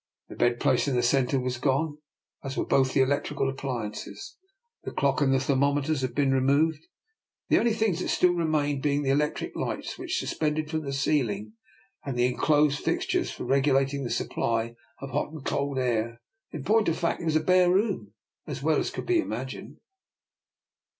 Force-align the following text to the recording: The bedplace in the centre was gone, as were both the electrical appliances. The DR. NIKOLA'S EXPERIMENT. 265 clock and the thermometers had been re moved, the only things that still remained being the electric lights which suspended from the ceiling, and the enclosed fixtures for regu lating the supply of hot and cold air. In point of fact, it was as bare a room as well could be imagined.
The 0.29 0.35
bedplace 0.35 0.87
in 0.87 0.95
the 0.95 1.03
centre 1.03 1.39
was 1.39 1.59
gone, 1.59 1.99
as 2.43 2.57
were 2.57 2.65
both 2.65 2.91
the 2.93 3.01
electrical 3.01 3.47
appliances. 3.51 4.35
The 4.83 4.89
DR. 4.89 4.95
NIKOLA'S 4.95 4.95
EXPERIMENT. 4.95 4.95
265 4.95 4.95
clock 4.97 5.21
and 5.21 5.31
the 5.35 5.39
thermometers 5.45 6.01
had 6.01 6.15
been 6.15 6.31
re 6.31 6.39
moved, 6.39 6.87
the 7.49 7.59
only 7.59 7.73
things 7.75 7.99
that 7.99 8.07
still 8.09 8.33
remained 8.33 8.81
being 8.81 9.03
the 9.03 9.11
electric 9.11 9.55
lights 9.55 9.99
which 9.99 10.17
suspended 10.19 10.71
from 10.71 10.81
the 10.81 10.91
ceiling, 10.91 11.53
and 12.03 12.17
the 12.17 12.25
enclosed 12.25 12.79
fixtures 12.83 13.29
for 13.29 13.43
regu 13.45 13.73
lating 13.75 14.03
the 14.03 14.09
supply 14.09 14.73
of 14.99 15.11
hot 15.11 15.31
and 15.33 15.45
cold 15.45 15.77
air. 15.77 16.19
In 16.49 16.63
point 16.63 16.89
of 16.89 16.97
fact, 16.97 17.21
it 17.21 17.25
was 17.25 17.35
as 17.35 17.43
bare 17.43 17.67
a 17.69 17.75
room 17.75 18.13
as 18.47 18.63
well 18.63 18.83
could 18.85 19.05
be 19.05 19.19
imagined. 19.19 19.77